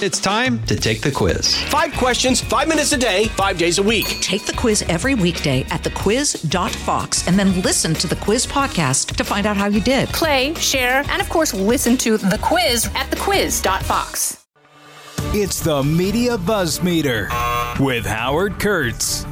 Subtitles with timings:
[0.00, 1.60] It's time to take the quiz.
[1.64, 4.06] Five questions, five minutes a day, five days a week.
[4.20, 9.24] Take the quiz every weekday at thequiz.fox and then listen to the quiz podcast to
[9.24, 10.08] find out how you did.
[10.10, 14.46] Play, share, and of course, listen to the quiz at thequiz.fox.
[15.34, 17.28] It's the Media Buzz Meter
[17.80, 19.26] with Howard Kurtz.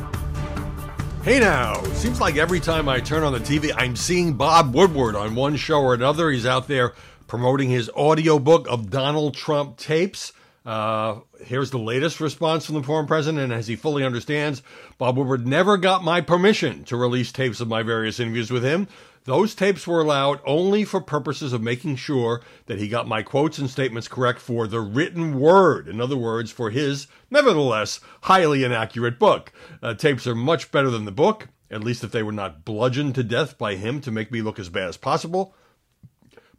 [1.22, 5.14] Hey now, seems like every time I turn on the TV, I'm seeing Bob Woodward
[5.14, 6.28] on one show or another.
[6.28, 6.92] He's out there
[7.28, 10.32] promoting his audiobook of Donald Trump tapes.
[10.66, 14.62] Uh, here's the latest response from the former president, and as he fully understands,
[14.98, 18.88] Bob Woodward never got my permission to release tapes of my various interviews with him.
[19.26, 23.58] Those tapes were allowed only for purposes of making sure that he got my quotes
[23.58, 25.86] and statements correct for the written word.
[25.86, 29.52] In other words, for his, nevertheless, highly inaccurate book.
[29.80, 33.14] Uh, tapes are much better than the book, at least if they were not bludgeoned
[33.14, 35.54] to death by him to make me look as bad as possible.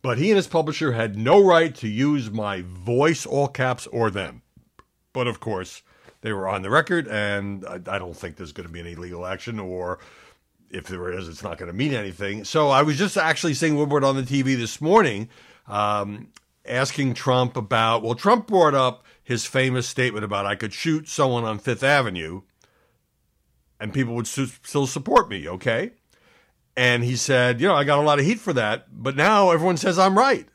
[0.08, 4.10] But he and his publisher had no right to use my voice, all caps, or
[4.10, 4.42] them.
[5.12, 5.84] But of course,
[6.22, 8.96] they were on the record, and I, I don't think there's going to be any
[8.96, 10.00] legal action, or
[10.72, 12.46] if there is, it's not going to mean anything.
[12.46, 15.28] So I was just actually seeing Woodward on the TV this morning,
[15.68, 16.30] um,
[16.66, 18.02] asking Trump about.
[18.02, 22.44] Well, Trump brought up his famous statement about I could shoot someone on Fifth Avenue,
[23.78, 25.50] and people would su- still support me.
[25.50, 25.92] Okay,
[26.78, 29.50] and he said, you know, I got a lot of heat for that, but now
[29.50, 30.48] everyone says I'm right,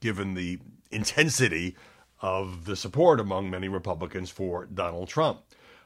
[0.00, 0.58] given the
[0.90, 1.76] intensity
[2.20, 5.42] of the support among many Republicans for Donald Trump.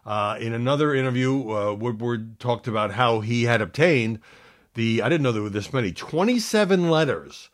[0.06, 4.20] Uh, in another interview, uh, Woodward talked about how he had obtained
[4.72, 7.50] the, I didn't know there were this many, 27 letters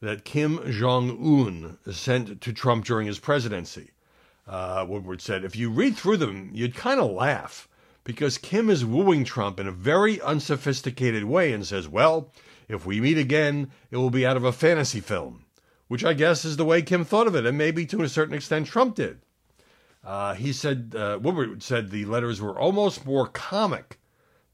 [0.00, 3.90] that Kim Jong un sent to Trump during his presidency.
[4.46, 7.68] Uh, Woodward said, if you read through them, you'd kind of laugh
[8.10, 12.32] because Kim is wooing Trump in a very unsophisticated way and says, well,
[12.66, 15.44] if we meet again, it will be out of a fantasy film,
[15.86, 18.34] which I guess is the way Kim thought of it, and maybe to a certain
[18.34, 19.20] extent Trump did.
[20.02, 24.00] Uh, he said, uh, Woodward said the letters were almost more comic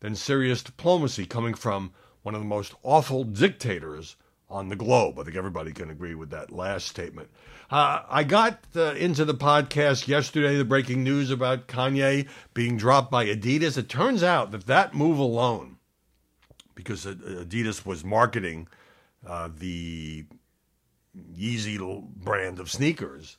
[0.01, 4.17] than serious diplomacy coming from one of the most awful dictators
[4.49, 5.19] on the globe.
[5.19, 7.29] I think everybody can agree with that last statement.
[7.71, 13.11] Uh, I got uh, into the podcast yesterday, the breaking news about Kanye being dropped
[13.11, 13.77] by Adidas.
[13.77, 15.79] It turns out that that move alone,
[16.75, 18.69] because Adidas was marketing
[19.27, 20.27] uh, the
[21.37, 21.79] Yeezy
[22.17, 23.39] brand of sneakers,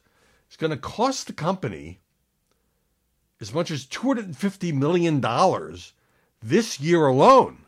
[0.50, 2.02] is going to cost the company
[3.40, 5.22] as much as $250 million
[6.42, 7.60] this year alone.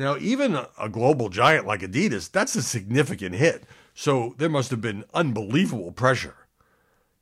[0.00, 3.64] Now, even a global giant like Adidas, that's a significant hit.
[3.92, 6.36] So there must have been unbelievable pressure.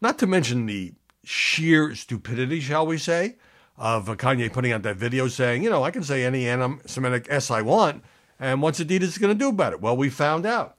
[0.00, 0.94] Not to mention the
[1.24, 3.34] sheer stupidity, shall we say,
[3.76, 7.26] of Kanye putting out that video saying, you know, I can say any anti Semitic
[7.28, 8.04] S I want,
[8.38, 9.80] and what's Adidas going to do about it?
[9.80, 10.76] Well, we found out.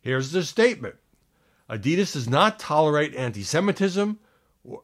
[0.00, 0.98] Here's the statement
[1.68, 4.20] Adidas does not tolerate anti Semitism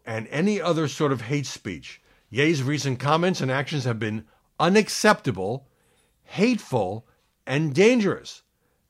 [0.05, 2.03] and any other sort of hate speech.
[2.29, 4.25] Ye's recent comments and actions have been
[4.59, 5.69] unacceptable
[6.27, 7.07] hateful,
[7.47, 8.43] and dangerous,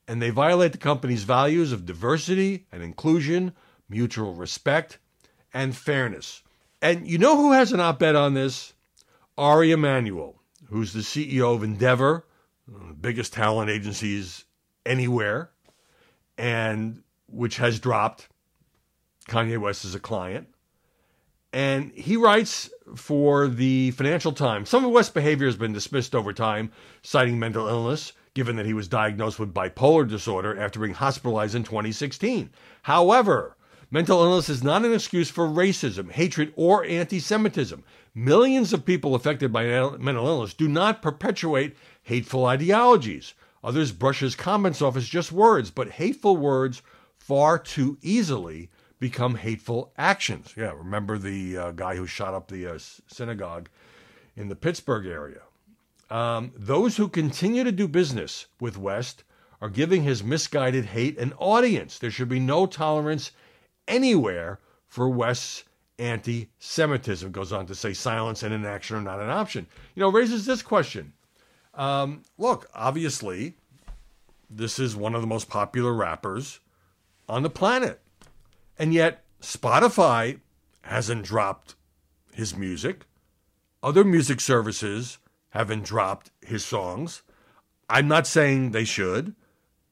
[0.09, 3.53] and they violate the company's values of diversity and inclusion,
[3.89, 4.99] mutual respect,
[5.53, 6.43] and fairness.
[6.83, 8.73] And you know who has an op ed on this?
[9.39, 12.27] Ari Emanuel, who's the CEO of Endeavor,
[12.67, 14.45] the biggest talent agencies
[14.85, 15.51] anywhere,
[16.39, 18.29] and which has dropped
[19.29, 20.49] Kanye West as a client.
[21.53, 24.69] And he writes for the Financial Times.
[24.69, 26.71] Some of West's behavior has been dismissed over time,
[27.03, 31.65] citing mental illness, given that he was diagnosed with bipolar disorder after being hospitalized in
[31.65, 32.51] 2016.
[32.83, 33.57] However,
[33.91, 37.83] mental illness is not an excuse for racism, hatred, or anti Semitism.
[38.15, 39.65] Millions of people affected by
[39.99, 43.35] mental illness do not perpetuate hateful ideologies.
[43.65, 46.83] Others brush his comments off as just words, but hateful words
[47.19, 50.55] far too easily become hateful actions.
[50.57, 53.69] Yeah, remember the uh, guy who shot up the uh, synagogue
[54.37, 55.43] in the Pittsburgh area.
[56.11, 59.25] Um, those who continue to do business with West
[59.61, 61.99] are giving his misguided hate an audience.
[61.99, 63.33] There should be no tolerance
[63.89, 65.65] anywhere for West's
[65.99, 67.33] anti Semitism.
[67.33, 69.67] Goes on to say silence and inaction are not an option.
[69.95, 71.13] You know, raises this question.
[71.75, 73.55] Um, look, obviously,
[74.49, 76.61] this is one of the most popular rappers
[77.29, 78.01] on the planet.
[78.79, 80.41] And yet, Spotify
[80.83, 81.75] hasn't dropped
[82.33, 83.07] his music.
[83.83, 85.19] Other music services
[85.51, 87.23] haven't dropped his songs.
[87.89, 89.35] I'm not saying they should.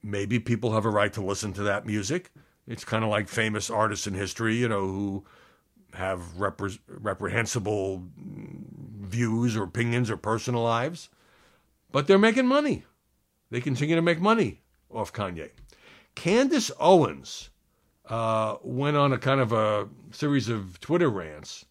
[0.02, 2.30] Maybe people have a right to listen to that music.
[2.66, 5.24] It's kind of like famous artists in history, you know, who
[5.94, 11.08] have repre- reprehensible views or opinions or personal lives.
[11.92, 12.84] But they're making money.
[13.50, 15.50] They continue to make money off Kanye.
[16.14, 17.50] Candace Owens
[18.08, 21.64] uh, went on a kind of a series of Twitter rants.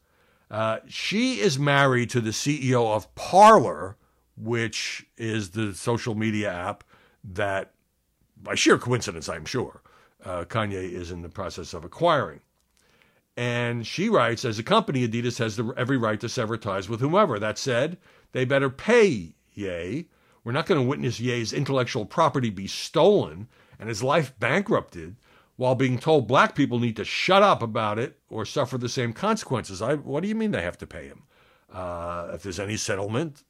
[0.49, 3.97] Uh, she is married to the CEO of Parler,
[4.35, 6.83] which is the social media app
[7.23, 7.71] that,
[8.41, 9.81] by sheer coincidence, I'm sure,
[10.25, 12.41] uh, Kanye is in the process of acquiring.
[13.35, 16.99] And she writes, as a company, Adidas has the, every right to sever ties with
[16.99, 17.39] whomever.
[17.39, 17.97] That said,
[18.31, 20.07] they better pay Ye.
[20.43, 23.47] We're not going to witness Ye's intellectual property be stolen
[23.79, 25.15] and his life bankrupted
[25.55, 29.13] while being told black people need to shut up about it or suffer the same
[29.13, 29.81] consequences.
[29.81, 31.23] I, what do you mean they have to pay him?
[31.71, 33.43] Uh, if there's any settlement,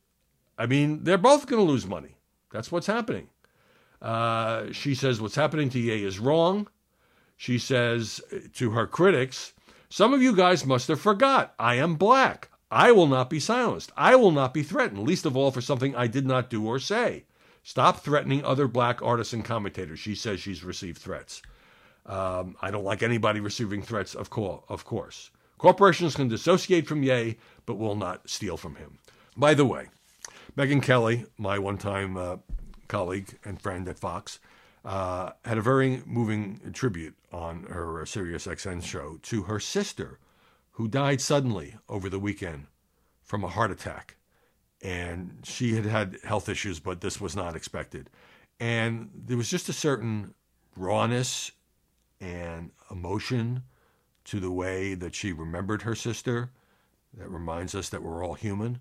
[0.57, 2.17] I mean, they're both going to lose money.
[2.51, 3.29] That's what's happening.
[4.01, 6.67] Uh, she says what's happening to Ye is wrong.
[7.38, 8.21] She says
[8.53, 9.53] to her critics,
[9.89, 11.53] Some of you guys must have forgot.
[11.57, 12.50] I am black.
[12.69, 13.91] I will not be silenced.
[13.95, 16.79] I will not be threatened, least of all for something I did not do or
[16.79, 17.25] say.
[17.61, 20.00] Stop threatening other black artists and commentators.
[20.00, 21.41] She says she's received threats.
[22.05, 25.31] Um, I don't like anybody receiving threats, of, co- of course.
[25.57, 29.00] Corporations can dissociate from Ye, but will not steal from him.
[29.38, 29.88] By the way,
[30.57, 32.38] Megyn Kelly, my one time uh,
[32.88, 34.39] colleague and friend at Fox,
[34.85, 40.19] uh, had a very moving tribute on her Sirius XM show to her sister,
[40.71, 42.67] who died suddenly over the weekend
[43.23, 44.17] from a heart attack.
[44.81, 48.09] And she had had health issues, but this was not expected.
[48.59, 50.33] And there was just a certain
[50.75, 51.51] rawness
[52.23, 53.63] and emotion
[54.25, 56.49] to the way that she remembered her sister
[57.17, 58.79] that reminds us that we're all human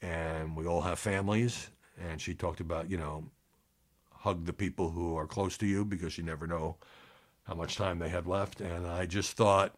[0.00, 1.70] and we all have families.
[1.98, 3.30] And she talked about, you know,
[4.10, 6.76] hug the people who are close to you because you never know
[7.44, 8.60] how much time they have left.
[8.60, 9.74] And I just thought,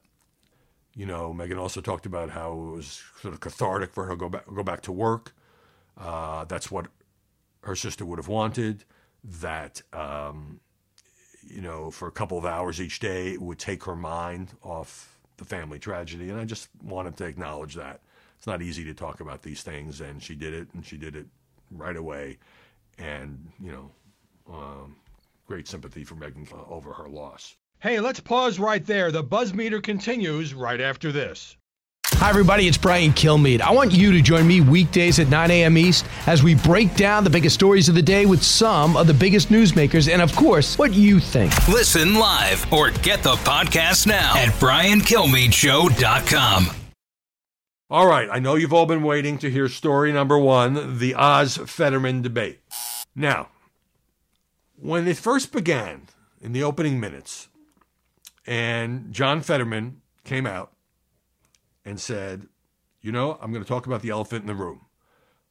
[0.94, 4.16] you know, Megyn also talked about how it was sort of cathartic for her to
[4.16, 5.34] go back, go back to work.
[5.98, 6.86] Uh, that's what
[7.62, 8.84] her sister would have wanted.
[9.22, 10.60] That um,
[11.48, 15.18] you know, for a couple of hours each day, it would take her mind off
[15.36, 16.30] the family tragedy.
[16.30, 18.00] And I just wanted to acknowledge that.
[18.36, 21.16] It's not easy to talk about these things, and she did it, and she did
[21.16, 21.26] it
[21.70, 22.38] right away.
[22.98, 23.90] And, you know,
[24.52, 24.96] um,
[25.46, 27.56] great sympathy for Megyn over her loss.
[27.80, 29.10] Hey, let's pause right there.
[29.10, 31.56] The buzz meter continues right after this.
[32.18, 32.68] Hi, everybody.
[32.68, 33.60] It's Brian Kilmeade.
[33.60, 35.76] I want you to join me weekdays at 9 a.m.
[35.76, 39.12] East as we break down the biggest stories of the day with some of the
[39.12, 41.52] biggest newsmakers and, of course, what you think.
[41.68, 46.68] Listen live or get the podcast now at BrianKilmeadShow.com.
[47.90, 48.28] All right.
[48.32, 52.60] I know you've all been waiting to hear story number one the Oz Fetterman debate.
[53.14, 53.48] Now,
[54.80, 56.06] when it first began
[56.40, 57.48] in the opening minutes,
[58.46, 60.70] and John Fetterman came out
[61.84, 62.48] and said,
[63.00, 64.86] You know, I'm going to talk about the elephant in the room.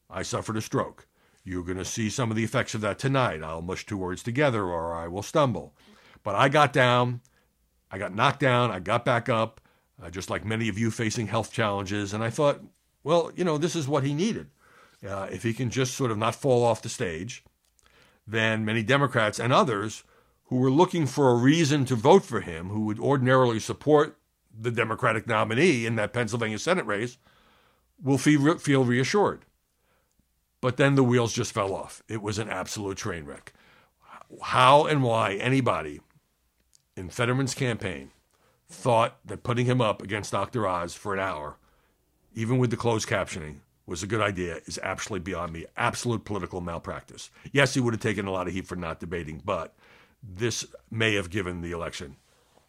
[0.09, 1.07] I suffered a stroke.
[1.44, 3.44] You're going to see some of the effects of that tonight.
[3.44, 5.75] I'll mush two words together or I will stumble.
[6.24, 7.21] But I got down,
[7.91, 9.59] I got knocked down, I got back up,
[10.01, 12.13] uh, just like many of you facing health challenges.
[12.13, 12.62] And I thought,
[13.03, 14.50] well, you know, this is what he needed.
[15.06, 17.44] Uh, if he can just sort of not fall off the stage,
[18.25, 20.03] then many Democrats and others
[20.45, 24.18] who were looking for a reason to vote for him, who would ordinarily support
[24.57, 27.17] the Democratic nominee in that Pennsylvania Senate race
[28.01, 29.45] will feel, feel reassured.
[30.61, 32.03] But then the wheels just fell off.
[32.07, 33.53] It was an absolute train wreck.
[34.41, 36.01] How and why anybody
[36.95, 38.11] in Fetterman's campaign
[38.69, 40.67] thought that putting him up against Dr.
[40.67, 41.57] Oz for an hour,
[42.33, 45.66] even with the closed captioning, was a good idea is absolutely beyond me.
[45.75, 47.30] Absolute political malpractice.
[47.51, 49.75] Yes, he would have taken a lot of heat for not debating, but
[50.23, 52.16] this may have given the election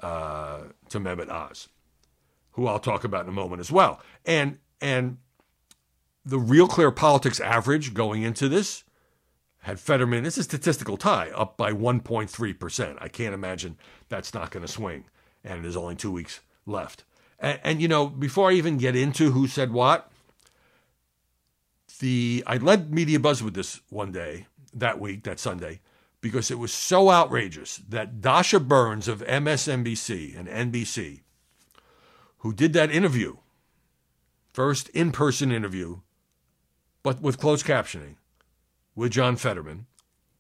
[0.00, 1.68] uh, to Mehmet Oz
[2.54, 4.00] who I'll talk about in a moment as well.
[4.24, 5.18] And and
[6.24, 8.84] the Real Clear Politics average going into this
[9.64, 12.96] had Fetterman, it's a statistical tie, up by 1.3%.
[13.00, 13.78] I can't imagine
[14.10, 15.04] that's not going to swing.
[15.42, 17.04] And there's only two weeks left.
[17.38, 20.10] And, and, you know, before I even get into who said what,
[22.00, 25.80] the I led Media Buzz with this one day, that week, that Sunday,
[26.20, 31.20] because it was so outrageous that Dasha Burns of MSNBC and NBC
[32.44, 33.38] who did that interview,
[34.52, 36.00] first in person interview,
[37.02, 38.16] but with closed captioning
[38.94, 39.86] with John Fetterman,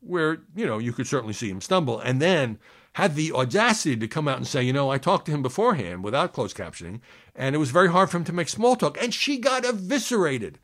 [0.00, 2.58] where, you know, you could certainly see him stumble, and then
[2.92, 6.04] had the audacity to come out and say, you know, I talked to him beforehand
[6.04, 7.00] without closed captioning,
[7.34, 9.02] and it was very hard for him to make small talk.
[9.02, 10.58] And she got eviscerated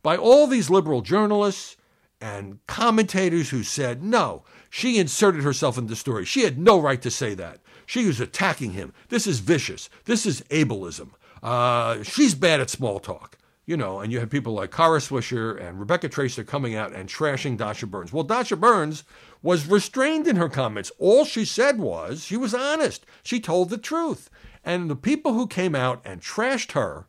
[0.00, 1.76] by all these liberal journalists
[2.20, 6.24] and commentators who said, no, she inserted herself in the story.
[6.24, 7.58] She had no right to say that.
[7.86, 8.92] She was attacking him.
[9.08, 9.88] This is vicious.
[10.04, 11.10] This is ableism.
[11.42, 13.38] Uh, she's bad at small talk.
[13.66, 17.08] you know, and you had people like Kara Swisher and Rebecca Traister coming out and
[17.08, 18.12] trashing Dasha Burns.
[18.12, 19.04] Well, Dasha Burns
[19.42, 20.92] was restrained in her comments.
[20.98, 23.06] All she said was she was honest.
[23.22, 24.28] She told the truth.
[24.64, 27.06] And the people who came out and trashed her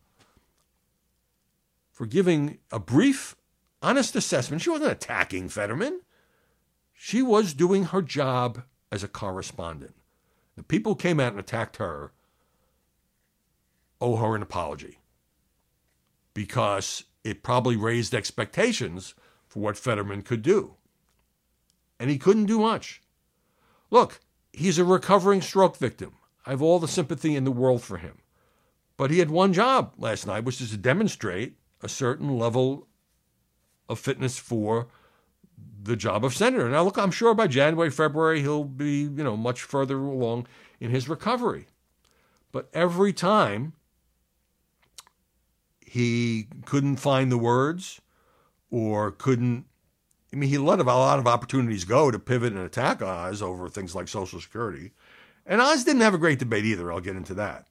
[1.92, 3.36] for giving a brief,
[3.82, 6.02] honest assessment, she wasn't attacking Fetterman.
[6.94, 9.96] She was doing her job as a correspondent.
[10.56, 12.12] The people who came out and attacked her
[14.00, 15.00] owe her an apology
[16.34, 19.16] because it probably raised expectations
[19.48, 20.76] for what Fetterman could do.
[22.00, 23.02] And he couldn't do much.
[23.90, 24.20] Look,
[24.54, 26.14] he's a recovering stroke victim.
[26.46, 28.20] I have all the sympathy in the world for him.
[28.98, 32.88] But he had one job last night, which is to demonstrate a certain level
[33.90, 34.88] of fitness for
[35.84, 36.70] the job of senator.
[36.70, 40.48] Now, look, I'm sure by January, February, he'll be, you know, much further along
[40.80, 41.68] in his recovery.
[42.52, 43.74] But every time
[45.96, 48.02] he couldn't find the words
[48.70, 49.64] or couldn't.
[50.34, 53.70] I mean, he let a lot of opportunities go to pivot and attack Oz over
[53.70, 54.92] things like Social Security.
[55.46, 56.92] And Oz didn't have a great debate either.
[56.92, 57.68] I'll get into that.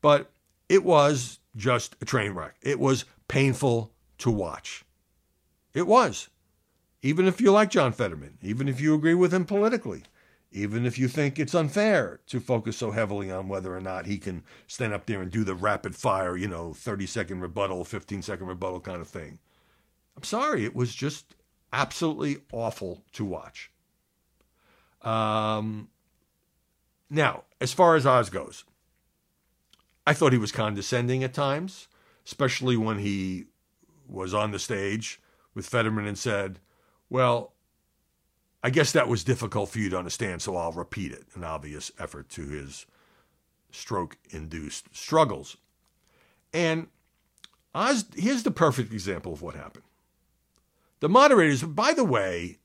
[0.00, 0.32] But
[0.68, 2.56] it was just a train wreck.
[2.60, 4.84] It was painful to watch.
[5.74, 6.28] It was.
[7.04, 10.04] Even if you like John Fetterman, even if you agree with him politically,
[10.50, 14.16] even if you think it's unfair to focus so heavily on whether or not he
[14.16, 18.22] can stand up there and do the rapid fire, you know, 30 second rebuttal, 15
[18.22, 19.38] second rebuttal kind of thing.
[20.16, 21.36] I'm sorry, it was just
[21.74, 23.70] absolutely awful to watch.
[25.02, 25.88] Um,
[27.10, 28.64] now, as far as Oz goes,
[30.06, 31.86] I thought he was condescending at times,
[32.24, 33.44] especially when he
[34.08, 35.20] was on the stage
[35.54, 36.60] with Fetterman and said,
[37.10, 37.52] Well,
[38.62, 41.24] I guess that was difficult for you to understand, so I'll repeat it.
[41.34, 42.86] An obvious effort to his
[43.70, 45.56] stroke induced struggles.
[46.52, 46.88] And
[47.74, 49.84] Oz, here's the perfect example of what happened.
[51.00, 52.58] The moderators, by the way,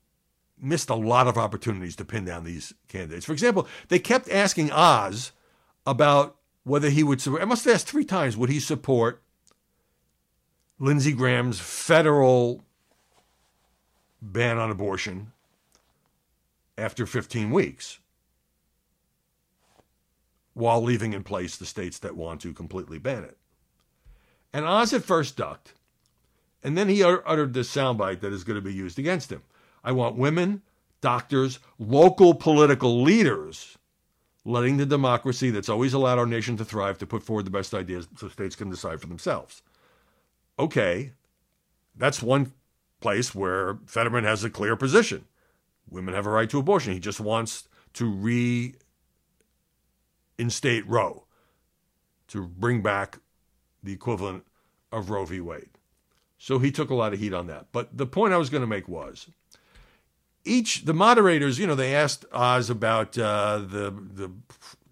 [0.58, 3.26] missed a lot of opportunities to pin down these candidates.
[3.26, 5.32] For example, they kept asking Oz
[5.86, 9.22] about whether he would support, I must have asked three times, would he support
[10.78, 12.64] Lindsey Graham's federal
[14.20, 15.32] ban on abortion
[16.76, 17.98] after 15 weeks
[20.54, 23.36] while leaving in place the states that want to completely ban it.
[24.52, 25.74] And Oz at first ducked,
[26.62, 29.42] and then he uttered this soundbite that is going to be used against him.
[29.82, 30.62] I want women,
[31.00, 33.78] doctors, local political leaders
[34.44, 37.74] letting the democracy that's always allowed our nation to thrive to put forward the best
[37.74, 39.62] ideas so states can decide for themselves.
[40.58, 41.12] Okay,
[41.96, 42.52] that's one
[43.00, 45.24] place where Fetterman has a clear position.
[45.88, 46.92] Women have a right to abortion.
[46.92, 48.10] He just wants to
[50.38, 51.24] reinstate Roe,
[52.28, 53.18] to bring back
[53.82, 54.44] the equivalent
[54.92, 55.40] of Roe v.
[55.40, 55.70] Wade.
[56.38, 57.66] So he took a lot of heat on that.
[57.72, 59.28] But the point I was going to make was
[60.44, 64.30] each the moderators, you know, they asked Oz about uh, the the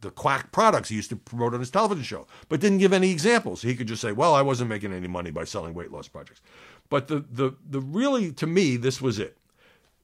[0.00, 3.10] the quack products he used to promote on his television show, but didn't give any
[3.10, 3.62] examples.
[3.62, 6.40] He could just say, "Well, I wasn't making any money by selling weight loss projects."
[6.88, 9.36] But the the the really to me this was it.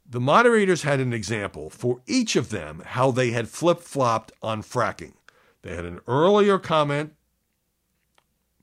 [0.08, 4.62] The moderators had an example for each of them how they had flip flopped on
[4.62, 5.14] fracking.
[5.62, 7.14] They had an earlier comment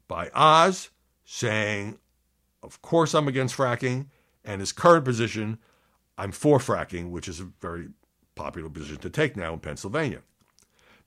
[0.07, 0.89] by Oz
[1.25, 1.97] saying,
[2.61, 4.07] Of course I'm against fracking,
[4.45, 5.57] and his current position,
[6.17, 7.87] I'm for fracking, which is a very
[8.35, 10.21] popular position to take now in Pennsylvania.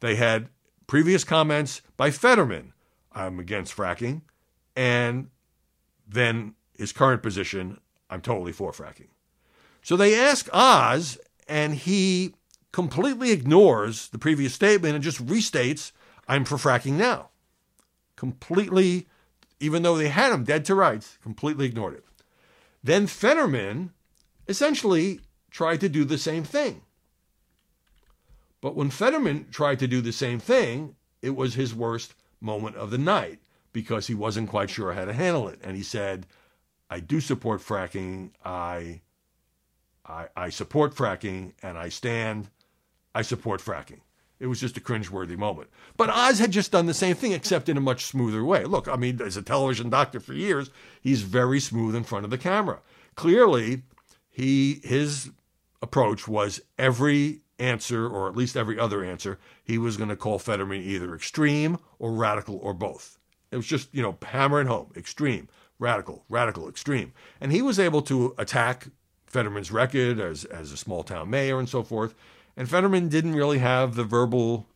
[0.00, 0.48] They had
[0.86, 2.72] previous comments by Fetterman,
[3.12, 4.22] I'm against fracking,
[4.74, 5.28] and
[6.08, 9.08] then his current position, I'm totally for fracking.
[9.82, 12.34] So they ask Oz, and he
[12.72, 15.92] completely ignores the previous statement and just restates,
[16.26, 17.28] I'm for fracking now.
[18.16, 19.06] Completely,
[19.60, 22.04] even though they had him dead to rights, completely ignored it.
[22.82, 23.92] Then Fetterman
[24.48, 26.82] essentially tried to do the same thing.
[28.60, 32.90] But when Fetterman tried to do the same thing, it was his worst moment of
[32.90, 33.38] the night
[33.72, 35.60] because he wasn't quite sure how to handle it.
[35.62, 36.26] And he said,
[36.90, 38.30] I do support fracking.
[38.44, 39.00] I
[40.06, 42.50] I, I support fracking and I stand,
[43.14, 44.00] I support fracking.
[44.40, 45.70] It was just a cringeworthy moment.
[45.96, 48.64] But Oz had just done the same thing, except in a much smoother way.
[48.64, 52.30] Look, I mean, as a television doctor for years, he's very smooth in front of
[52.30, 52.80] the camera.
[53.14, 53.82] Clearly,
[54.28, 55.30] he his
[55.80, 60.38] approach was every answer, or at least every other answer, he was going to call
[60.38, 63.18] Fetterman either extreme or radical or both.
[63.52, 67.12] It was just, you know, hammering home extreme, radical, radical, extreme.
[67.40, 68.88] And he was able to attack
[69.26, 72.14] Fetterman's record as, as a small town mayor and so forth.
[72.56, 74.68] And Fetterman didn't really have the verbal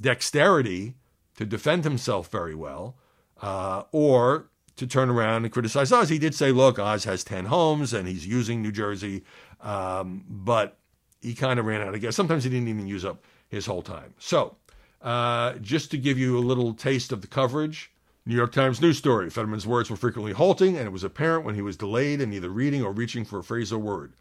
[0.00, 0.94] dexterity
[1.36, 2.96] to defend himself very well
[3.42, 6.08] uh, or to turn around and criticize Oz.
[6.08, 9.24] He did say, look, Oz has 10 homes and he's using New Jersey,
[9.60, 10.78] um, but
[11.20, 12.14] he kind of ran out of gas.
[12.14, 14.14] Sometimes he didn't even use up his whole time.
[14.18, 14.56] So,
[15.02, 17.90] uh, just to give you a little taste of the coverage,
[18.26, 19.30] New York Times news story.
[19.30, 22.50] Fetterman's words were frequently halting, and it was apparent when he was delayed in either
[22.50, 24.14] reading or reaching for a phrase or word.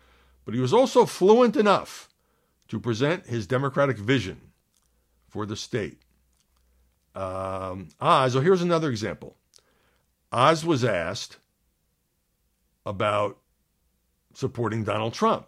[0.46, 2.08] But he was also fluent enough
[2.68, 4.40] to present his democratic vision
[5.28, 6.02] for the state.
[7.16, 9.38] Um, Oz, oh, here's another example.
[10.32, 11.38] Oz was asked
[12.86, 13.40] about
[14.36, 15.48] supporting Donald Trump.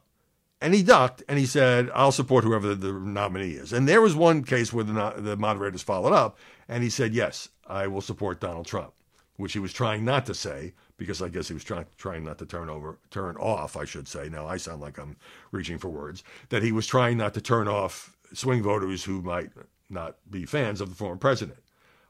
[0.60, 3.74] And he ducked and he said, I'll support whoever the, the nominee is.
[3.74, 6.38] And there was one case where the, the moderators followed up
[6.68, 8.94] and he said, Yes, I will support Donald Trump,
[9.36, 12.40] which he was trying not to say because I guess he was trying, trying not
[12.40, 14.30] to turn over, turn off, I should say.
[14.30, 15.16] Now I sound like I'm
[15.52, 16.24] reaching for words.
[16.50, 19.52] That he was trying not to turn off swing voters who might
[19.90, 21.60] not be fans of the former president.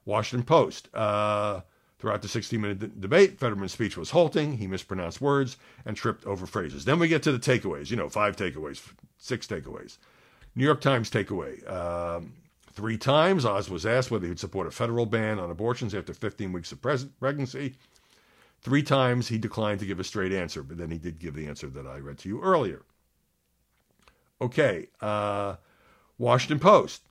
[0.06, 0.88] Washington Post.
[0.94, 1.60] Uh,
[1.98, 4.58] Throughout the 60 minute d- debate, Fetterman's speech was halting.
[4.58, 6.84] He mispronounced words and tripped over phrases.
[6.84, 8.80] Then we get to the takeaways, you know, five takeaways,
[9.16, 9.98] six takeaways.
[10.54, 11.68] New York Times takeaway.
[11.70, 12.34] Um,
[12.72, 16.14] three times, Oz was asked whether he would support a federal ban on abortions after
[16.14, 17.74] 15 weeks of pres- pregnancy.
[18.60, 21.46] Three times he declined to give a straight answer, but then he did give the
[21.46, 22.82] answer that I read to you earlier.
[24.40, 25.56] Okay, uh,
[26.16, 27.02] Washington Post,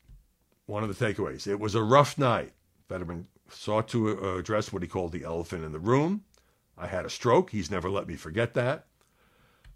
[0.66, 1.46] one of the takeaways.
[1.46, 2.54] It was a rough night.
[2.88, 6.24] Fetterman sought to uh, address what he called the elephant in the room.
[6.78, 7.50] I had a stroke.
[7.52, 8.86] He's never let me forget that.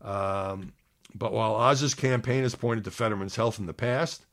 [0.01, 0.74] Um,
[1.16, 4.25] but while Oz's campaign has pointed to Fetterman's health in the past,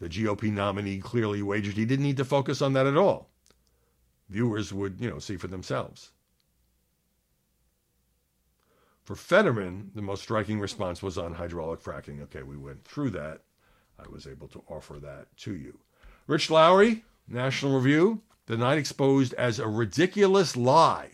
[0.00, 3.30] the GOP nominee clearly wagered he didn't need to focus on that at all.
[4.28, 6.10] Viewers would, you know, see for themselves.
[9.04, 12.22] For Fetterman, the most striking response was on hydraulic fracking.
[12.22, 13.42] Okay, we went through that.
[13.98, 15.78] I was able to offer that to you.
[16.26, 21.10] Rich Lowry, National Review, the night exposed as a ridiculous lie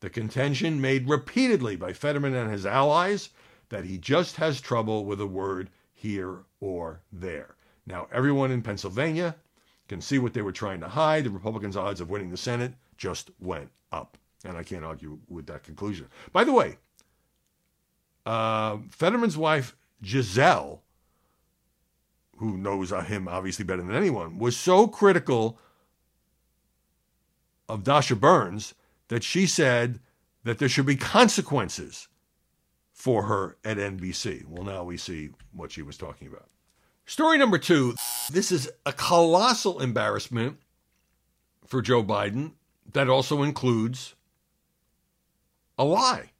[0.00, 3.30] the contention made repeatedly by Fetterman and his allies
[3.68, 7.54] that he just has trouble with a word here or there.
[7.86, 9.36] Now, everyone in Pennsylvania
[9.88, 11.24] can see what they were trying to hide.
[11.24, 14.16] The Republicans' odds of winning the Senate just went up.
[14.44, 16.06] And I can't argue with that conclusion.
[16.32, 16.78] By the way,
[18.24, 20.82] uh, Fetterman's wife, Gisele,
[22.38, 25.58] who knows him obviously better than anyone, was so critical
[27.70, 28.74] of Dasha Burns
[29.08, 30.00] that she said
[30.44, 32.08] that there should be consequences
[32.92, 34.46] for her at NBC.
[34.46, 36.48] Well, now we see what she was talking about.
[37.06, 37.94] Story number two
[38.30, 40.58] this is a colossal embarrassment
[41.66, 42.52] for Joe Biden
[42.92, 44.14] that also includes
[45.78, 46.30] a lie.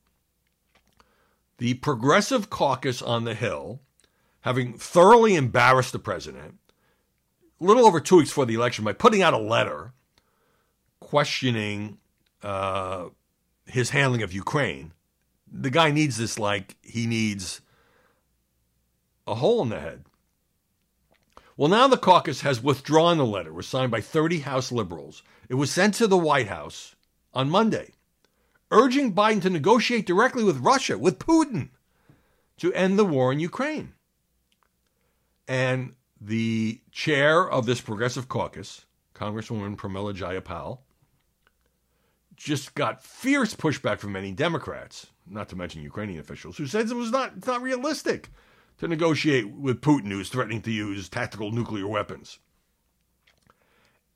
[1.59, 3.81] The Progressive Caucus on the Hill,
[4.43, 6.59] having thoroughly embarrassed the president,
[7.61, 9.93] a little over two weeks before the election by putting out a letter
[11.11, 11.99] questioning
[12.44, 13.07] uh,
[13.66, 14.92] his handling of Ukraine.
[15.51, 17.61] The guy needs this like he needs
[19.27, 20.05] a hole in the head.
[21.57, 23.51] Well, now the caucus has withdrawn the letter.
[23.51, 25.25] It was signed by 30 House liberals.
[25.49, 26.94] It was sent to the White House
[27.35, 27.90] on Monday,
[28.70, 31.70] urging Biden to negotiate directly with Russia, with Putin,
[32.59, 33.94] to end the war in Ukraine.
[35.49, 40.79] And the chair of this progressive caucus, Congresswoman Pramila Jayapal,
[42.40, 46.96] just got fierce pushback from many Democrats, not to mention Ukrainian officials, who said it
[46.96, 48.31] was not, it's not realistic
[48.79, 52.38] to negotiate with Putin, who's threatening to use tactical nuclear weapons.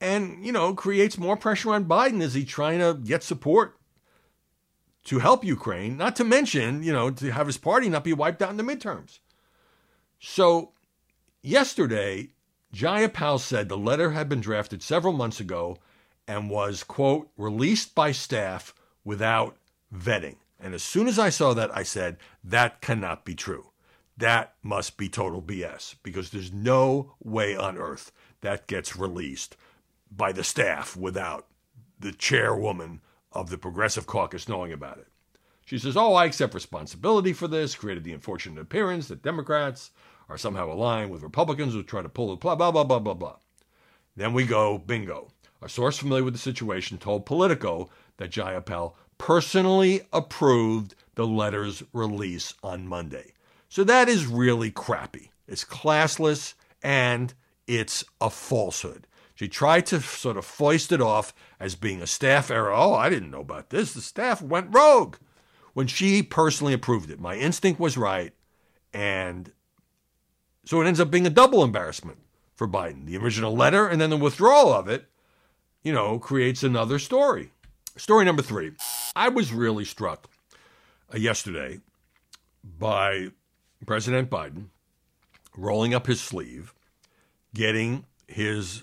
[0.00, 3.76] And, you know, creates more pressure on Biden as he's trying to get support
[5.04, 8.40] to help Ukraine, not to mention, you know, to have his party not be wiped
[8.40, 9.18] out in the midterms.
[10.18, 10.72] So,
[11.42, 12.30] yesterday,
[12.74, 15.76] Jayapal said the letter had been drafted several months ago
[16.26, 19.56] and was, quote, released by staff without
[19.94, 20.36] vetting.
[20.58, 23.70] And as soon as I saw that, I said, that cannot be true.
[24.16, 29.56] That must be total BS because there's no way on earth that gets released
[30.10, 31.46] by the staff without
[31.98, 33.00] the chairwoman
[33.32, 35.08] of the Progressive Caucus knowing about it.
[35.66, 39.90] She says, Oh, I accept responsibility for this, created the unfortunate appearance that Democrats
[40.28, 43.14] are somehow aligned with Republicans who try to pull the blah, blah, blah, blah, blah,
[43.14, 43.36] blah.
[44.16, 45.32] Then we go, bingo.
[45.64, 52.52] A source familiar with the situation told Politico that Jayapal personally approved the letter's release
[52.62, 53.32] on Monday.
[53.70, 55.30] So that is really crappy.
[55.48, 57.32] It's classless and
[57.66, 59.06] it's a falsehood.
[59.34, 62.70] She tried to sort of foist it off as being a staff error.
[62.70, 63.94] Oh, I didn't know about this.
[63.94, 65.16] The staff went rogue
[65.72, 67.18] when she personally approved it.
[67.18, 68.34] My instinct was right.
[68.92, 69.50] And
[70.66, 72.18] so it ends up being a double embarrassment
[72.54, 75.08] for Biden the original letter and then the withdrawal of it
[75.84, 77.50] you know, creates another story.
[77.96, 78.72] Story number three.
[79.14, 80.28] I was really struck
[81.12, 81.80] uh, yesterday
[82.64, 83.28] by
[83.86, 84.68] President Biden
[85.56, 86.74] rolling up his sleeve,
[87.54, 88.82] getting his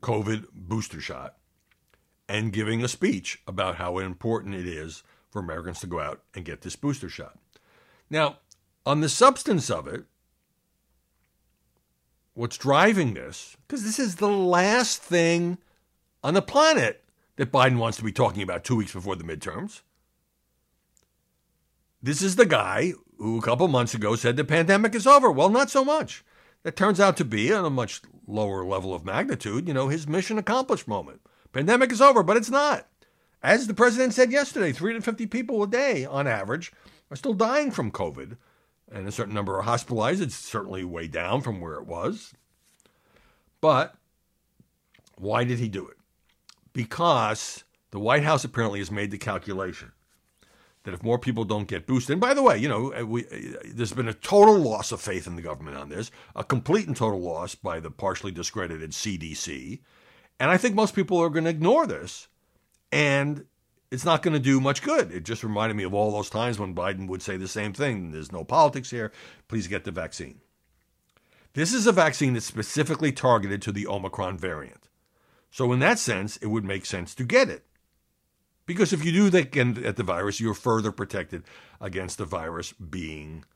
[0.00, 1.36] COVID booster shot,
[2.28, 6.44] and giving a speech about how important it is for Americans to go out and
[6.44, 7.38] get this booster shot.
[8.10, 8.38] Now,
[8.86, 10.04] on the substance of it,
[12.34, 15.58] what's driving this, because this is the last thing
[16.22, 17.04] on the planet
[17.36, 19.82] that Biden wants to be talking about two weeks before the midterms.
[22.02, 25.30] This is the guy who a couple months ago said the pandemic is over.
[25.30, 26.24] Well, not so much.
[26.62, 30.08] That turns out to be on a much lower level of magnitude, you know, his
[30.08, 31.20] mission accomplished moment.
[31.52, 32.86] Pandemic is over, but it's not.
[33.42, 36.72] As the president said yesterday, 350 people a day on average
[37.10, 38.36] are still dying from COVID,
[38.90, 40.20] and a certain number are hospitalized.
[40.20, 42.34] It's certainly way down from where it was.
[43.60, 43.94] But
[45.16, 45.97] why did he do it?
[46.78, 49.90] Because the White House apparently has made the calculation
[50.84, 53.24] that if more people don't get boosted, and by the way, you know, uh, we,
[53.24, 56.86] uh, there's been a total loss of faith in the government on this, a complete
[56.86, 59.80] and total loss by the partially discredited CDC.
[60.38, 62.28] And I think most people are going to ignore this,
[62.92, 63.46] and
[63.90, 65.10] it's not going to do much good.
[65.10, 68.12] It just reminded me of all those times when Biden would say the same thing
[68.12, 69.10] there's no politics here,
[69.48, 70.42] please get the vaccine.
[71.54, 74.87] This is a vaccine that's specifically targeted to the Omicron variant.
[75.50, 77.64] So, in that sense, it would make sense to get it.
[78.66, 81.44] Because if you do get at the virus, you're further protected
[81.80, 83.46] against the virus being,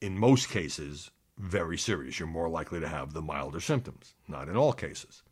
[0.00, 2.20] in most cases, very serious.
[2.20, 5.24] You're more likely to have the milder symptoms, not in all cases.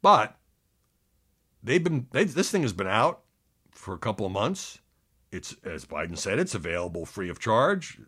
[0.00, 0.36] But
[1.62, 3.20] they've been they, this thing has been out
[3.70, 4.80] for a couple of months.
[5.30, 8.00] It's as Biden said, it's available free of charge,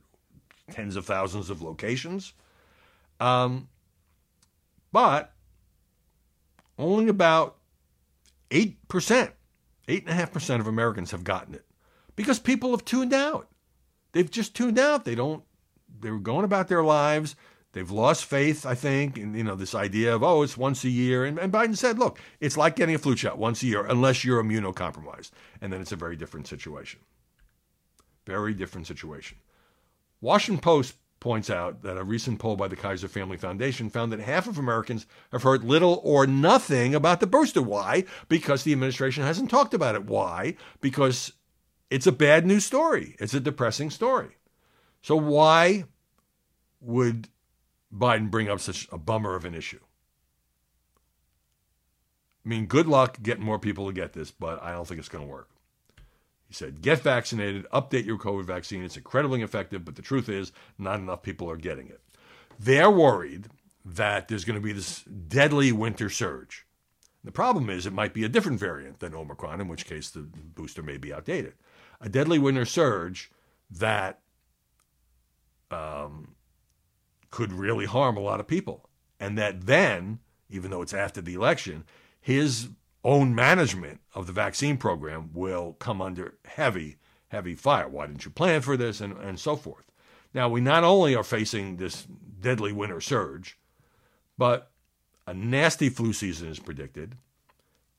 [0.72, 2.32] tens of thousands of locations.
[3.20, 3.68] Um,
[4.90, 5.33] but
[6.78, 7.56] only about
[8.50, 11.64] 8%, 8.5% of Americans have gotten it
[12.16, 13.48] because people have tuned out.
[14.12, 15.04] They've just tuned out.
[15.04, 15.42] They don't,
[16.00, 17.34] they're going about their lives.
[17.72, 20.88] They've lost faith, I think, in you know this idea of oh, it's once a
[20.88, 21.24] year.
[21.24, 24.24] And, and Biden said, look, it's like getting a flu shot once a year, unless
[24.24, 27.00] you're immunocompromised, and then it's a very different situation.
[28.26, 29.38] Very different situation.
[30.20, 34.20] Washington Post points out that a recent poll by the Kaiser Family Foundation found that
[34.20, 37.62] half of Americans have heard little or nothing about the booster.
[37.62, 38.04] Why?
[38.28, 40.04] Because the administration hasn't talked about it.
[40.04, 40.54] Why?
[40.82, 41.32] Because
[41.88, 43.16] it's a bad news story.
[43.18, 44.36] It's a depressing story.
[45.00, 45.84] So why
[46.82, 47.30] would
[47.90, 49.80] Biden bring up such a bummer of an issue?
[52.44, 55.08] I mean, good luck getting more people to get this, but I don't think it's
[55.08, 55.48] going to work.
[56.48, 58.84] He said, get vaccinated, update your COVID vaccine.
[58.84, 62.00] It's incredibly effective, but the truth is, not enough people are getting it.
[62.58, 63.48] They're worried
[63.84, 66.66] that there's going to be this deadly winter surge.
[67.24, 70.20] The problem is, it might be a different variant than Omicron, in which case the
[70.20, 71.54] booster may be outdated.
[72.00, 73.30] A deadly winter surge
[73.70, 74.20] that
[75.70, 76.34] um,
[77.30, 78.88] could really harm a lot of people.
[79.18, 80.18] And that then,
[80.50, 81.84] even though it's after the election,
[82.20, 82.68] his
[83.04, 86.96] own management of the vaccine program will come under heavy,
[87.28, 87.88] heavy fire.
[87.88, 89.00] Why didn't you plan for this?
[89.00, 89.84] And, and so forth.
[90.32, 92.06] Now, we not only are facing this
[92.40, 93.58] deadly winter surge,
[94.36, 94.70] but
[95.26, 97.16] a nasty flu season is predicted,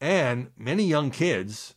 [0.01, 1.75] and many young kids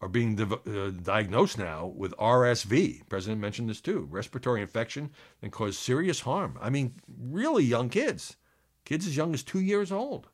[0.00, 3.08] are being uh, diagnosed now with RSV.
[3.08, 5.10] President mentioned this too respiratory infection
[5.42, 6.58] and cause serious harm.
[6.60, 8.36] I mean, really young kids,
[8.84, 10.28] kids as young as two years old.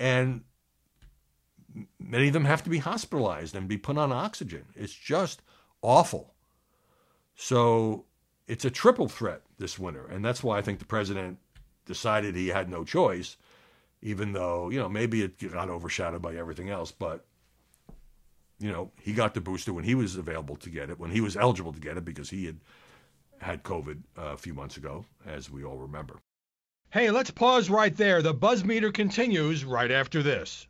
[0.00, 0.44] And
[1.98, 4.64] many of them have to be hospitalized and be put on oxygen.
[4.74, 5.42] It's just
[5.82, 6.34] awful.
[7.34, 8.04] So
[8.46, 10.06] it's a triple threat this winter.
[10.06, 11.38] And that's why I think the president
[11.86, 13.36] decided he had no choice,
[14.02, 16.92] even though, you know, maybe it got overshadowed by everything else.
[16.92, 17.24] But,
[18.58, 21.20] you know, he got the booster when he was available to get it, when he
[21.20, 22.58] was eligible to get it because he had
[23.40, 26.18] had COVID uh, a few months ago, as we all remember.
[26.90, 28.22] Hey, let's pause right there.
[28.22, 30.66] The buzz meter continues right after this.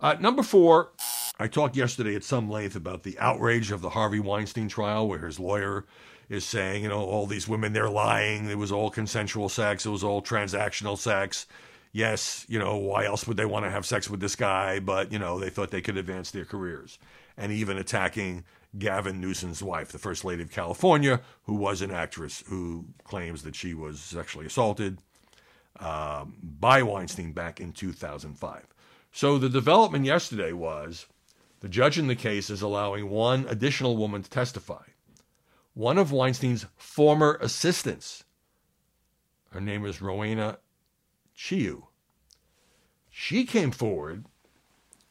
[0.00, 0.90] Uh, number four,
[1.38, 5.24] I talked yesterday at some length about the outrage of the Harvey Weinstein trial, where
[5.26, 5.86] his lawyer
[6.28, 8.50] is saying, you know, all these women, they're lying.
[8.50, 9.86] It was all consensual sex.
[9.86, 11.46] It was all transactional sex.
[11.92, 14.80] Yes, you know, why else would they want to have sex with this guy?
[14.80, 16.98] But, you know, they thought they could advance their careers.
[17.38, 18.44] And even attacking
[18.76, 23.54] Gavin Newsom's wife, the First Lady of California, who was an actress who claims that
[23.54, 24.98] she was sexually assaulted
[25.80, 28.66] um, by Weinstein back in 2005.
[29.16, 31.06] So the development yesterday was
[31.60, 34.82] the judge in the case is allowing one additional woman to testify.
[35.72, 38.24] One of Weinstein's former assistants.
[39.52, 40.58] Her name is Rowena
[41.34, 41.86] Chiu.
[43.08, 44.26] She came forward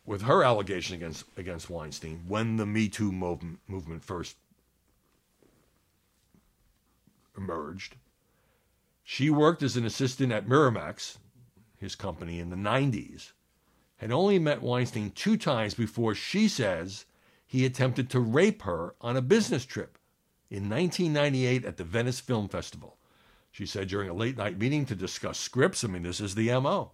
[0.05, 4.37] with her allegation against against Weinstein when the Me Too movement, movement first
[7.35, 7.95] emerged.
[9.03, 11.17] She worked as an assistant at Miramax,
[11.79, 13.31] his company, in the 90s,
[13.97, 17.05] had only met Weinstein two times before she says
[17.45, 19.97] he attempted to rape her on a business trip
[20.49, 22.97] in 1998 at the Venice Film Festival.
[23.51, 25.83] She said during a late night meeting to discuss scripts.
[25.83, 26.91] I mean, this is the MO.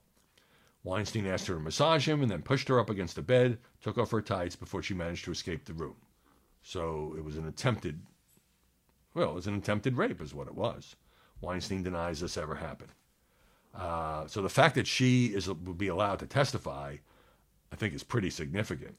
[0.83, 3.97] Weinstein asked her to massage him and then pushed her up against the bed, took
[3.97, 5.95] off her tights before she managed to escape the room.
[6.63, 8.01] So it was an attempted,
[9.13, 10.95] well, it was an attempted rape, is what it was.
[11.39, 12.91] Weinstein denies this ever happened.
[13.73, 16.97] Uh, so the fact that she is will be allowed to testify,
[17.71, 18.95] I think, is pretty significant.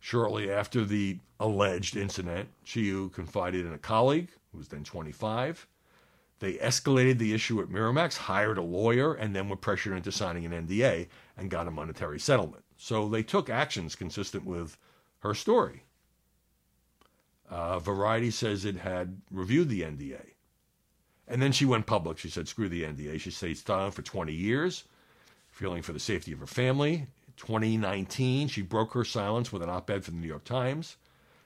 [0.00, 5.66] Shortly after the alleged incident, Chiu confided in a colleague who was then 25.
[6.40, 10.46] They escalated the issue at Miramax, hired a lawyer, and then were pressured into signing
[10.46, 12.64] an NDA and got a monetary settlement.
[12.76, 14.76] So they took actions consistent with
[15.20, 15.82] her story.
[17.50, 20.34] Uh, Variety says it had reviewed the NDA.
[21.28, 22.18] And then she went public.
[22.18, 23.20] She said, screw the NDA.
[23.20, 24.84] She stayed silent for 20 years,
[25.50, 27.06] feeling for the safety of her family.
[27.36, 30.96] 2019, she broke her silence with an op ed for the New York Times.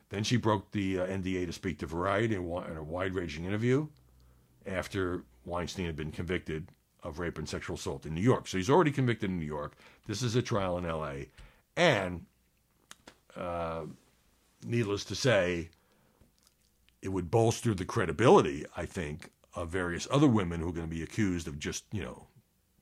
[0.09, 3.45] Then she broke the uh, NDA to speak to Variety in, in a wide ranging
[3.45, 3.89] interview
[4.67, 6.69] after Weinstein had been convicted
[7.03, 8.47] of rape and sexual assault in New York.
[8.47, 9.75] So he's already convicted in New York.
[10.07, 11.27] This is a trial in LA.
[11.77, 12.27] And
[13.37, 13.83] uh,
[14.65, 15.71] needless to say,
[17.01, 20.95] it would bolster the credibility, I think, of various other women who are going to
[20.95, 22.27] be accused of just, you know,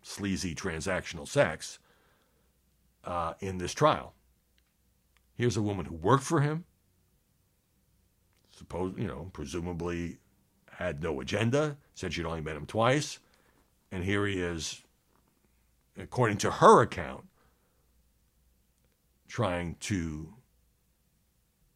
[0.02, 1.78] sleazy transactional sex
[3.04, 4.14] uh, in this trial.
[5.34, 6.64] Here's a woman who worked for him,
[8.50, 10.18] suppose, you know, presumably
[10.70, 13.18] had no agenda, said she'd only met him twice,
[13.90, 14.82] and here he is,
[15.98, 17.24] according to her account,
[19.28, 20.34] trying to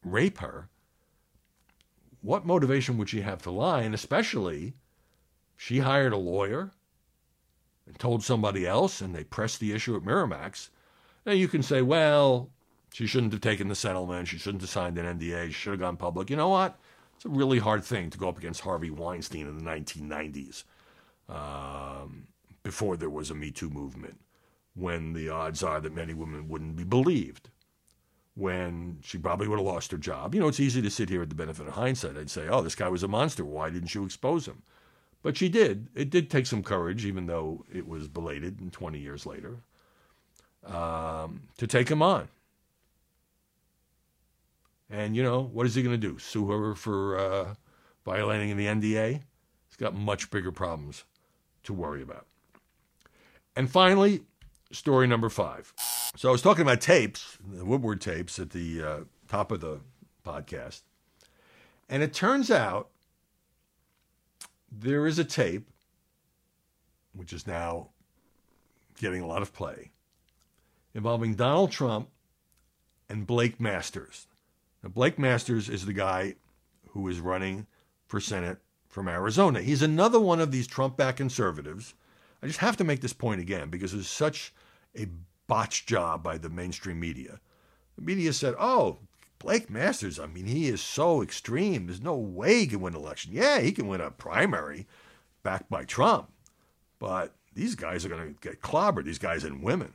[0.04, 0.68] rape her.
[2.20, 3.82] What motivation would she have to lie?
[3.82, 4.74] And especially,
[5.56, 6.72] she hired a lawyer
[7.86, 10.70] and told somebody else, and they pressed the issue at Miramax.
[11.26, 12.50] Now you can say, well,
[12.92, 14.28] she shouldn't have taken the settlement.
[14.28, 15.46] She shouldn't have signed an NDA.
[15.48, 16.30] She should have gone public.
[16.30, 16.78] You know what?
[17.16, 20.64] It's a really hard thing to go up against Harvey Weinstein in the 1990s,
[21.28, 22.26] um,
[22.62, 24.20] before there was a Me Too movement,
[24.74, 27.50] when the odds are that many women wouldn't be believed,
[28.34, 30.34] when she probably would have lost her job.
[30.34, 32.16] You know, it's easy to sit here at the benefit of hindsight.
[32.16, 33.44] I'd say, oh, this guy was a monster.
[33.44, 34.62] Why didn't you expose him?
[35.24, 35.88] But she did.
[35.94, 39.56] It did take some courage, even though it was belated and 20 years later,
[40.66, 42.28] um, to take him on.
[44.90, 46.18] And, you know, what is he going to do?
[46.18, 47.54] Sue her for uh,
[48.04, 49.22] violating the NDA?
[49.66, 51.04] He's got much bigger problems
[51.62, 52.26] to worry about.
[53.56, 54.20] And finally,
[54.72, 55.72] story number five.
[56.16, 59.80] So I was talking about tapes, the Woodward tapes at the uh, top of the
[60.22, 60.82] podcast.
[61.88, 62.90] And it turns out
[64.80, 65.68] there is a tape,
[67.12, 67.90] which is now
[68.98, 69.92] getting a lot of play,
[70.94, 72.08] involving Donald Trump
[73.08, 74.26] and Blake Masters.
[74.82, 76.34] Now, Blake Masters is the guy
[76.90, 77.66] who is running
[78.06, 78.58] for Senate
[78.88, 79.60] from Arizona.
[79.60, 81.94] He's another one of these Trump backed conservatives.
[82.42, 84.52] I just have to make this point again because it's such
[84.96, 85.08] a
[85.46, 87.40] botched job by the mainstream media.
[87.96, 88.98] The media said, oh,
[89.44, 91.86] Blake Masters, I mean, he is so extreme.
[91.86, 93.32] There's no way he can win an election.
[93.34, 94.86] Yeah, he can win a primary
[95.42, 96.32] backed by Trump.
[96.98, 99.92] But these guys are going to get clobbered, these guys and women.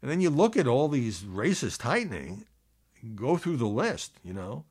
[0.00, 2.46] And then you look at all these races tightening,
[3.16, 4.64] go through the list, you know.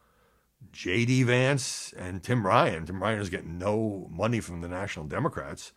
[0.72, 1.24] J.D.
[1.24, 2.86] Vance and Tim Ryan.
[2.86, 5.74] Tim Ryan is getting no money from the National Democrats.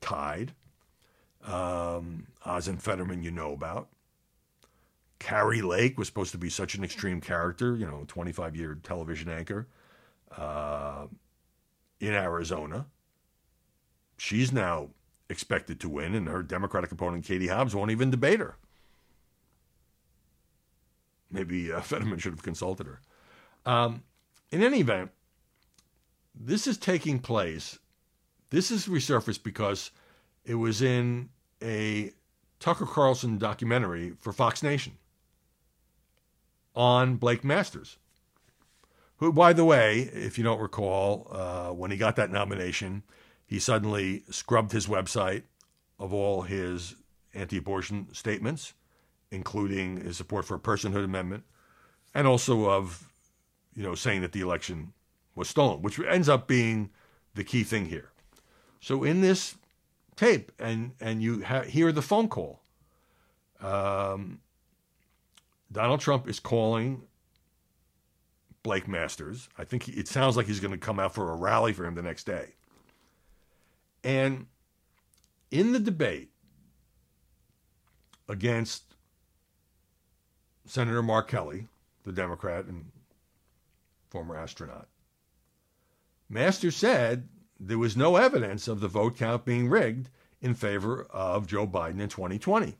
[0.00, 0.54] Tied.
[1.46, 3.88] Um, Oz and Fetterman, you know about.
[5.18, 9.28] Kari Lake was supposed to be such an extreme character, you know, 25 year television
[9.28, 9.66] anchor
[10.36, 11.06] uh,
[12.00, 12.86] in Arizona.
[14.16, 14.90] She's now
[15.28, 18.56] expected to win, and her Democratic opponent, Katie Hobbs, won't even debate her.
[21.30, 23.00] Maybe uh, Fetterman should have consulted her.
[23.66, 24.02] Um,
[24.50, 25.10] in any event,
[26.34, 27.78] this is taking place.
[28.50, 29.90] This is resurfaced because
[30.44, 31.30] it was in
[31.62, 32.12] a
[32.60, 34.98] Tucker Carlson documentary for Fox Nation
[36.74, 37.98] on Blake Masters,
[39.18, 43.02] who, by the way, if you don't recall, uh, when he got that nomination,
[43.46, 45.42] he suddenly scrubbed his website
[45.98, 46.96] of all his
[47.32, 48.74] anti abortion statements,
[49.30, 51.44] including his support for a personhood amendment,
[52.14, 53.10] and also of,
[53.74, 54.92] you know, saying that the election
[55.34, 56.90] was stolen, which ends up being
[57.34, 58.10] the key thing here.
[58.80, 59.56] So in this
[60.16, 62.60] tape, and and you ha- hear the phone call.
[63.60, 64.40] Um,
[65.74, 67.02] Donald Trump is calling
[68.62, 69.48] Blake Masters.
[69.58, 71.84] I think he, it sounds like he's going to come out for a rally for
[71.84, 72.54] him the next day.
[74.04, 74.46] And
[75.50, 76.30] in the debate
[78.28, 78.94] against
[80.64, 81.66] Senator Mark Kelly,
[82.04, 82.92] the Democrat and
[84.10, 84.86] former astronaut,
[86.28, 90.08] Masters said there was no evidence of the vote count being rigged
[90.40, 92.76] in favor of Joe Biden in 2020.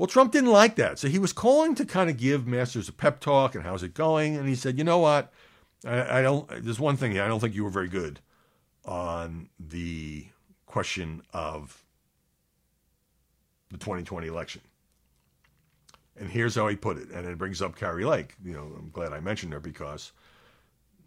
[0.00, 0.98] Well, Trump didn't like that.
[0.98, 3.92] So he was calling to kind of give Masters a pep talk and how's it
[3.92, 4.34] going.
[4.34, 5.30] And he said, you know what?
[5.84, 7.18] I, I don't, there's one thing.
[7.18, 8.18] I don't think you were very good
[8.86, 10.28] on the
[10.64, 11.84] question of
[13.70, 14.62] the 2020 election.
[16.18, 17.10] And here's how he put it.
[17.10, 18.36] And it brings up Kari Lake.
[18.42, 20.12] You know, I'm glad I mentioned her because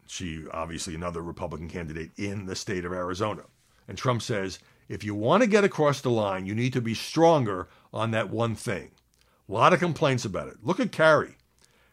[0.06, 3.42] she obviously another Republican candidate in the state of Arizona.
[3.88, 6.94] And Trump says, if you want to get across the line, you need to be
[6.94, 8.92] stronger on that one thing.
[9.48, 10.58] A lot of complaints about it.
[10.64, 11.36] Look at Kari.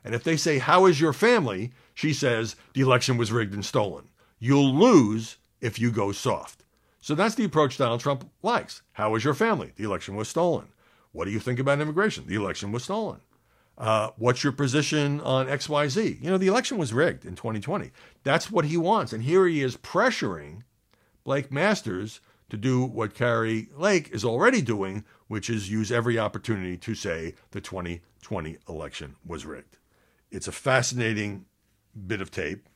[0.04, 1.72] And if they say, How is your family?
[1.94, 4.08] She says, The election was rigged and stolen.
[4.38, 6.64] You'll lose if you go soft.
[7.00, 8.82] So that's the approach Donald Trump likes.
[8.92, 9.72] How is your family?
[9.76, 10.68] The election was stolen.
[11.12, 12.26] What do you think about immigration?
[12.26, 13.20] The election was stolen.
[13.76, 16.22] Uh, what's your position on XYZ?
[16.22, 17.90] You know, the election was rigged in 2020.
[18.22, 19.12] That's what he wants.
[19.12, 20.62] And here he is pressuring
[21.24, 22.20] Blake Masters
[22.50, 27.34] to do what Kari Lake is already doing, which is use every opportunity to say
[27.52, 29.78] the 2020 election was rigged.
[30.30, 31.46] It's a fascinating
[32.06, 32.68] bit of tape.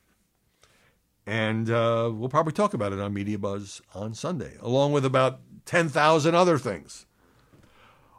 [1.27, 5.39] And uh, we'll probably talk about it on Media Buzz on Sunday, along with about
[5.65, 7.05] 10,000 other things.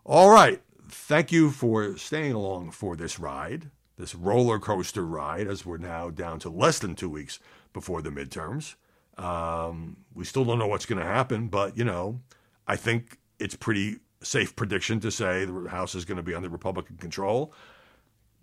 [0.05, 0.61] All right.
[0.89, 6.11] Thank you for staying along for this ride, this roller coaster ride, as we're now
[6.11, 7.39] down to less than two weeks
[7.73, 8.75] before the midterms.
[9.17, 12.21] Um, we still don't know what's going to happen, but you know,
[12.67, 16.49] I think it's pretty safe prediction to say the House is going to be under
[16.49, 17.53] Republican control.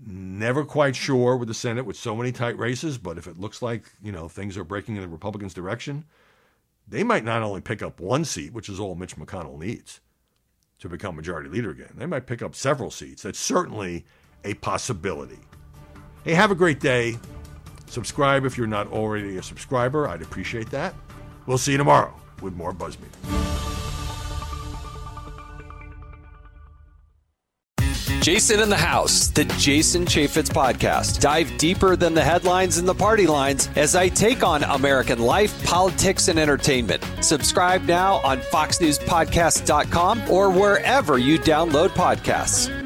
[0.06, 3.62] Never quite sure with the Senate with so many tight races, but if it looks
[3.62, 6.06] like you know things are breaking in the Republicans' direction,
[6.88, 10.02] they might not only pick up one seat, which is all Mitch McConnell needs
[10.80, 11.94] to become majority leader again.
[11.96, 13.24] They might pick up several seats.
[13.24, 14.06] That's certainly
[14.44, 15.40] a possibility.
[16.26, 17.18] Hey, have a great day.
[17.94, 20.08] Subscribe if you're not already a subscriber.
[20.08, 20.96] I'd appreciate that.
[21.46, 23.20] We'll see you tomorrow with more Buzzmeter.
[28.24, 31.20] Jason in the House, the Jason Chaffetz podcast.
[31.20, 35.64] Dive deeper than the headlines and the party lines as I take on American life,
[35.66, 37.06] politics, and entertainment.
[37.22, 42.83] Subscribe now on FoxNewsPodcast.com or wherever you download podcasts.